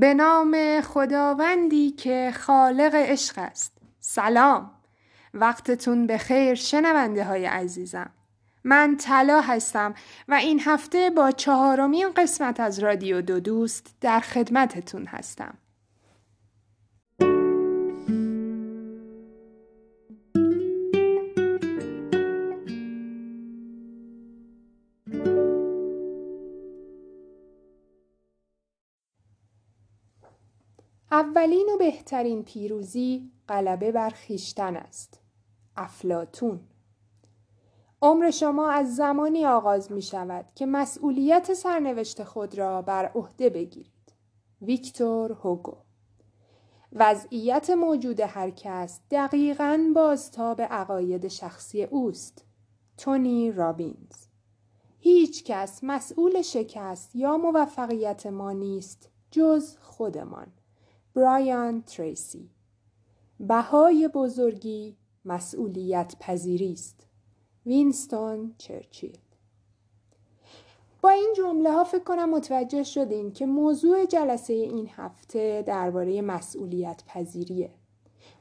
[0.00, 3.72] به نام خداوندی که خالق عشق است.
[4.00, 4.70] سلام.
[5.34, 8.10] وقتتون به خیر شنونده های عزیزم.
[8.64, 9.94] من طلا هستم
[10.28, 15.58] و این هفته با چهارمین قسمت از رادیو دو دوست در خدمتتون هستم.
[31.18, 35.20] اولین و بهترین پیروزی غلبه بر خیشتن است.
[35.76, 36.60] افلاتون
[38.02, 44.12] عمر شما از زمانی آغاز می شود که مسئولیت سرنوشت خود را بر عهده بگیرید.
[44.62, 45.76] ویکتور هوگو
[46.92, 52.44] وضعیت موجود هر کس دقیقا بازتاب عقاید شخصی اوست.
[52.96, 54.28] تونی رابینز
[54.98, 60.52] هیچ کس مسئول شکست یا موفقیت ما نیست جز خودمان.
[61.14, 62.50] برایان تریسی.
[63.40, 67.06] بهای بزرگی مسئولیت پذیری است.
[67.66, 69.18] وینستون چرچیل.
[71.02, 77.02] با این جمله ها فکر کنم متوجه شدین که موضوع جلسه این هفته درباره مسئولیت
[77.06, 77.74] پذیریه.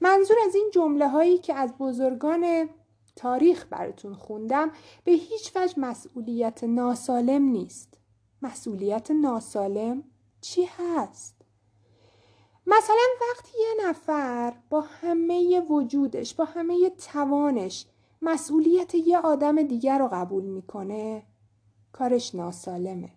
[0.00, 2.68] منظور از این جمله هایی که از بزرگان
[3.16, 4.72] تاریخ براتون خوندم
[5.04, 7.98] به هیچ وجه مسئولیت ناسالم نیست.
[8.42, 10.04] مسئولیت ناسالم
[10.40, 11.45] چی هست؟
[12.66, 17.86] مثلا وقتی یه نفر با همه وجودش با همه توانش
[18.22, 21.22] مسئولیت یه آدم دیگر رو قبول می‌کنه
[21.92, 23.10] کارش ناسالمه.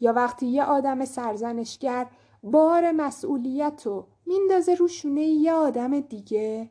[0.00, 2.06] یا وقتی یه آدم سرزنشگر
[2.42, 6.70] بار مسئولیت رو میندازه رو شونه یه آدم دیگه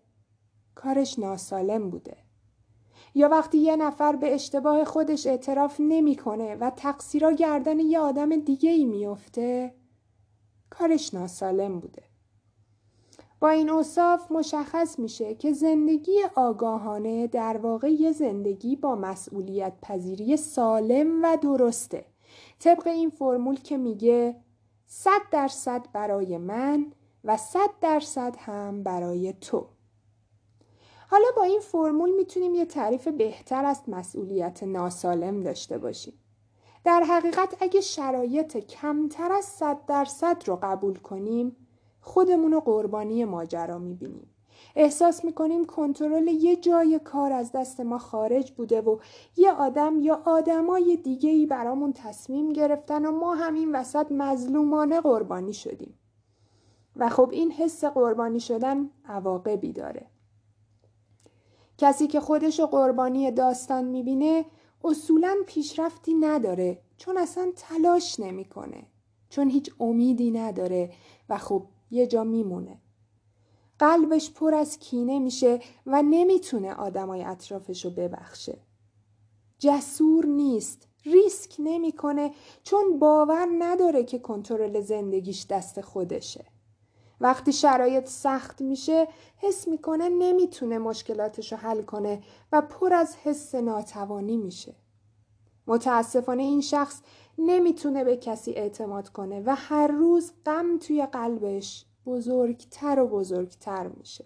[0.75, 2.17] کارش ناسالم بوده.
[3.16, 8.69] یا وقتی یه نفر به اشتباه خودش اعتراف نمی‌کنه و تقصیرا گردن یه آدم دیگه
[8.69, 9.74] ای میفته
[10.80, 12.03] کارش ناسالم بوده.
[13.40, 20.38] با این اصاف مشخص میشه که زندگی آگاهانه در واقع یه زندگی با مسئولیت پذیری
[20.38, 22.06] سالم و درسته.
[22.59, 24.35] طبق این فرمول که میگه
[24.85, 26.85] صد درصد برای من
[27.24, 29.66] و صد درصد هم برای تو.
[31.09, 36.14] حالا با این فرمول می‌تونیم یه تعریف بهتر از مسئولیت ناسالم داشته باشیم.
[36.85, 41.56] در حقیقت اگه شرایط کمتر از صد درصد رو قبول کنیم
[42.01, 44.28] خودمون رو قربانی ماجرا می‌بینیم.
[44.75, 48.97] احساس می‌کنیم کنترل یه جای کار از دست ما خارج بوده و
[49.38, 55.53] یه آدم یا آدمای دیگه ای برامون تصمیم گرفتن و ما همین وسط مظلومانه قربانی
[55.53, 56.00] شدیم.
[56.96, 60.06] و خب این حس قربانی شدن عواقبی داره.
[61.78, 64.46] کسی که خودش قربانی داستان می‌بینه
[64.85, 68.85] اصولا پیشرفتی نداره چون اصلا تلاش نمی‌کنه
[69.29, 70.91] چون هیچ امیدی نداره
[71.29, 72.81] و خب یه جا میمونه.
[73.79, 78.57] قلبش پر از کینه میشه و نمی‌تونه آدمای اطرافش رو ببخشه.
[79.59, 82.31] جسور نیست ریسک نمی‌کنه
[82.63, 86.46] چون باور نداره که کنترل زندگیش دست خودشه.
[87.22, 92.22] وقتی شرایط سخت میشه حس می‌کنه نمی‌تونه مشکلاتش رو حل کنه
[92.52, 94.76] و پر از حس ناتوانی میشه.
[95.68, 97.02] متاسفانه این شخص
[97.38, 104.26] نمی‌تونه به کسی اعتماد کنه و هر روز غم توی قلبش بزرگتر و بزرگتر میشه.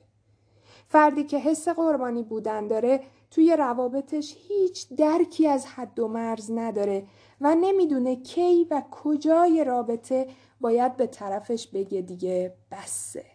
[0.87, 7.07] فردی که حس قربانی بودن داره توی روابطش هیچ درکی از حد و مرز نداره
[7.41, 10.27] و نمی‌دونه کی و کجای رابطه
[10.61, 13.25] باید به طرفش بگه دیگه بسه.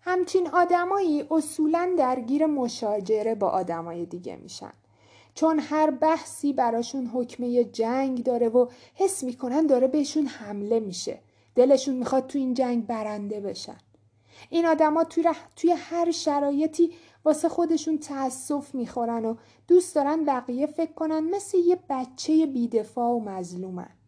[0.00, 4.72] همچین آدمایی اصولا درگیر مشاجره با آدمای دیگه میشن.
[5.34, 11.20] چون هر بحثی براشون حکمه جنگ داره و حس می‌کنن داره بهشون حمله میشه.
[11.54, 13.78] دلشون می‌خواد تو این جنگ برنده بشن.
[14.50, 16.92] این آدما توی, توی هر شرایطی
[17.24, 19.36] واسه خودشون تأسف می‌خورن و
[19.68, 23.99] دوست دارن بقیه فکر کنن مثل یه بچه بیدفاع و مظلومن.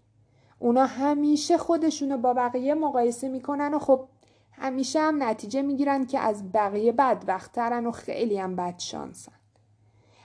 [0.62, 4.08] اونا همیشه خودشونو با بقیه مقایسه می‌کنن و خب
[4.52, 9.32] همیشه هم نتیجه می‌گیرن که از بقیه بدبخترن و خیلی هم بدشانسن.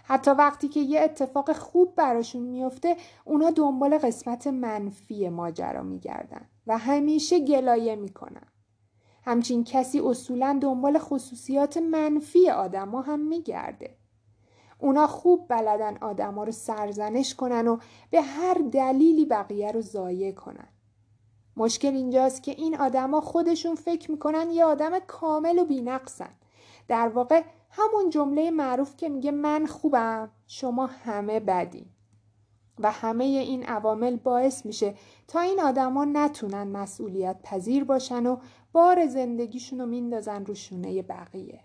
[0.03, 6.77] حتی وقتی که یه اتفاق خوب براشون میفته اونا دنبال قسمت منفی ماجرا میگردن و
[6.77, 8.47] همیشه گلایه می‌کنن.
[9.25, 13.97] همچین کسی اصولا دنبال خصوصیات منفی آدما هم میگرده.
[14.79, 17.77] اونا خوب بلدن آدما رو سرزنش کنن و
[18.09, 20.67] به هر دلیلی بقیه رو ضایع کنن.
[21.57, 26.29] مشکل اینجاست که این آدما خودشون فکر می‌کنن یه آدم کامل و بینقصن.
[26.87, 31.91] در واقع همون جمله معروف که میگه من خوبم شما همه بدی.
[32.79, 34.95] و همه این عوامل باعث میشه
[35.27, 38.37] تا این آدما نتونن مسئولیت پذیر باشن و
[38.71, 41.59] بار زندگیشون رو میندازن رو شونه بقیه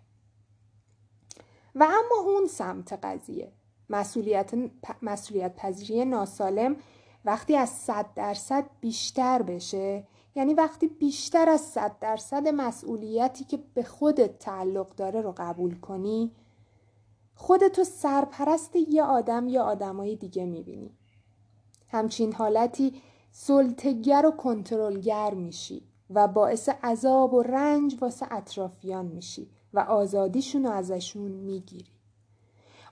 [1.74, 3.52] و اما اون سمت قضیه.
[3.90, 4.54] مسئولیت,
[5.02, 6.76] مسئولیت پذیری ناسالم
[7.24, 13.82] وقتی از صد درصد بیشتر بشه یعنی وقتی بیشتر از صد درصد مسئولیتی که به
[13.82, 16.32] خودت تعلق داره رو قبول کنی
[17.34, 20.96] خودتو سرپرست یه آدم یا آدمای دیگه می‌بینی.
[21.88, 29.50] همچین حالتی سلطگر و کنترلگر میشی و باعث عذاب و رنج واسه اطرافیان میشی.
[29.74, 31.92] و آزادیشون رو ازشون می‌گیری.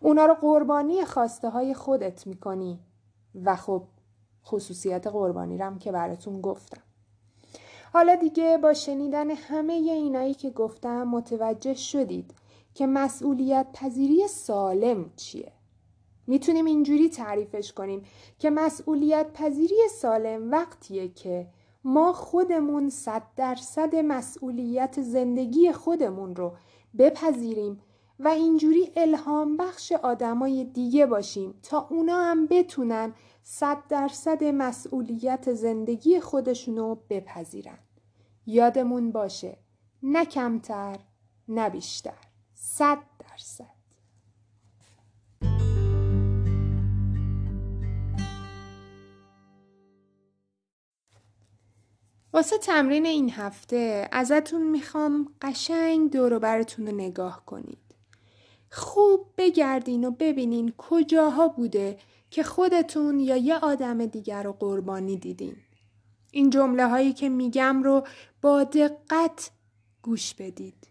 [0.01, 2.81] اونا رو قربانی خواسته های خودت می‌کنی
[3.45, 3.83] و خب
[4.47, 6.83] خصوصیت قربانی رم که براتون گفتم.
[7.93, 12.35] حالا دیگه با شنیدن همه اینایی که گفتم متوجه شدید
[12.75, 15.53] که مسئولیت پذیری سالم چیه.
[16.27, 18.03] می‌تونیم اینجوری تعریفش کنیم
[18.39, 21.47] که مسئولیت پذیری سالم وقتیه که
[21.85, 26.57] ما خودمون صد درصد مسئولیت زندگی خودمون رو
[26.99, 27.81] بپذیریم
[28.19, 36.21] و اینجوری الهام بخش آدمای دیگه باشیم تا اونا هم بتونن صد درصد مسئولیت زندگی
[36.21, 37.79] خودشونو بپذیرن.
[38.47, 39.59] یادمون باشه
[40.03, 40.99] نه کمتر
[41.49, 42.19] نه بیشتر.
[42.55, 43.80] صد درصد.
[52.41, 57.79] واسه تمرین این هفته ازتون می‌خوام قشنگ دور براتون رو نگاه کنید.
[58.71, 61.99] خوب بگردین و ببینین کجاها بوده
[62.31, 65.57] که خودتون یا یه آدم دیگر رو قربانی دیدین.
[66.33, 68.07] این جمله هایی که میگم رو
[68.43, 69.51] با دقت
[70.03, 70.89] گوش بدید.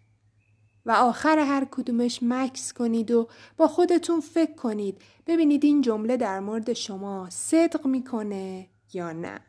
[0.86, 6.40] و آخر هر کدومش مکس کنید و با خودتون فکر کنید ببینید این جمله در
[6.40, 9.49] مورد شما صدق می‌کنه یا نه.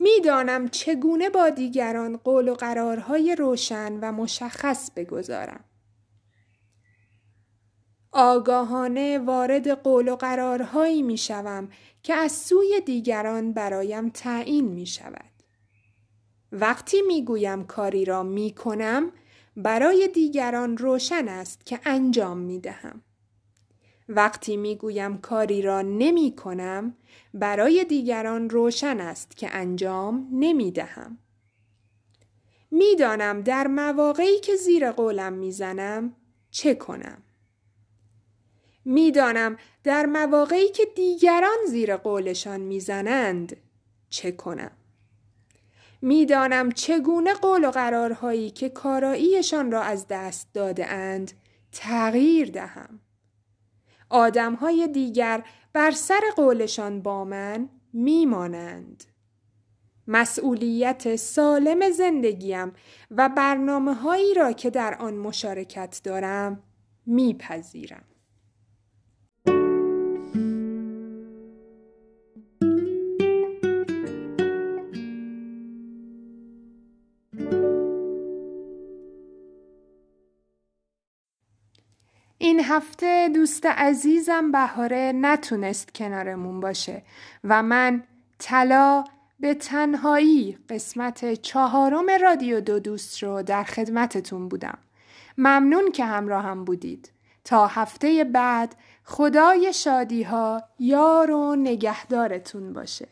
[0.00, 5.64] می‌دانم چگونه با دیگران قول و قرارهای روشن و مشخص بگذارم.
[8.12, 11.68] آگاهانه وارد قول و قرارهایی می شوم
[12.02, 15.30] که از سوی دیگران برایم تعیین می شود.
[16.52, 19.12] وقتی می گویم کاری را می کنم
[19.56, 23.02] برای دیگران روشن است که انجام می دهم.
[24.12, 26.94] وقتی می گویم کاری را نمی کنم
[27.34, 31.18] برای دیگران روشن است که انجام نمی دهم.
[32.70, 36.16] می دانم در مواقعی که زیر قولم می زنم
[36.50, 37.22] چه کنم.
[38.84, 43.56] می‌دانم در مواقعی که دیگران زیر قولشان می‌زنند
[44.08, 44.70] چه کنم
[46.02, 51.32] می‌دانم چگونه قول و قرارهایی که کاراییشان را از دست داده اند
[51.72, 53.00] تغییر دهم
[54.10, 59.04] آدمهای دیگر بر سر قولشان با من میمانند.
[60.06, 62.72] مسئولیت سالم زندگیم
[63.10, 66.62] و برنامه هایی را که در آن مشارکت دارم
[67.06, 68.04] میپذیرم.
[82.42, 87.02] این هفته دوست عزیزم بهاره نتونست کنارمون باشه
[87.44, 88.02] و من
[88.38, 89.04] طلا
[89.40, 94.78] به تنهایی قسمت چهارم رادیو دو دوست رو در خدمتتون بودم.
[95.38, 97.12] ممنون که همراه هم بودید.
[97.44, 103.08] تا هفته بعد خدای شادی ها یار و نگهدارتون باشه.